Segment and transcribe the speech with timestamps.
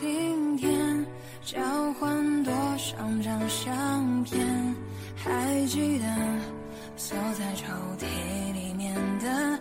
[0.00, 1.06] 今天，
[1.44, 1.60] 交
[1.94, 4.74] 换多少张相片？
[5.14, 6.04] 还记得
[6.96, 7.66] 锁在抽
[7.96, 8.04] 屉
[8.52, 9.60] 里面的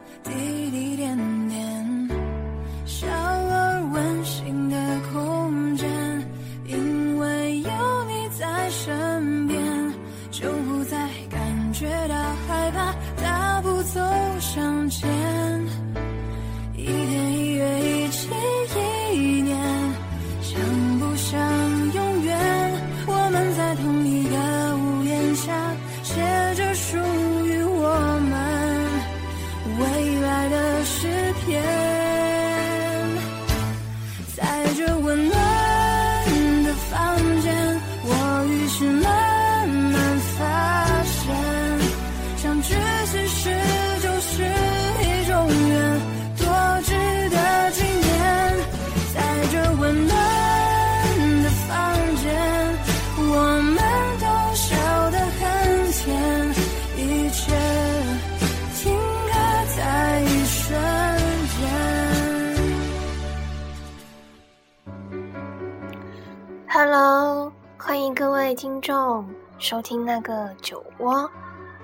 [66.76, 69.24] Hello，欢迎各位听众
[69.60, 71.30] 收听那个酒窝，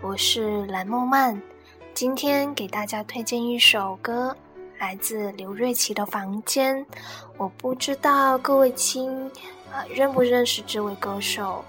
[0.02, 1.40] 我是蓝梦曼。
[1.94, 4.36] 今天给大家推荐一首歌，
[4.80, 6.76] 来自刘瑞琦的《房间》。
[7.38, 9.30] 我不知道各位亲
[9.72, 11.64] 啊、认不认识这位歌手？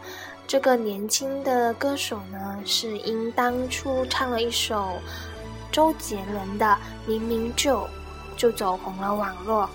[0.47, 4.95] 这个年轻的歌手呢，是因当初唱了一首
[5.71, 6.65] 周杰伦的
[7.07, 7.81] 《明明就》
[8.35, 9.69] 就走红了网络。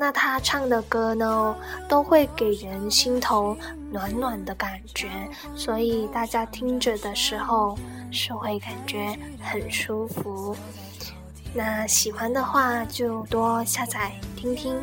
[0.00, 1.54] 那他唱的歌呢，
[1.86, 3.54] 都会给人心头
[3.92, 5.10] 暖暖的感觉，
[5.54, 7.78] 所以大家听着的时候
[8.10, 10.56] 是会感觉很舒服。
[11.52, 14.74] 那喜欢的话就多下载听听。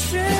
[0.00, 0.39] 是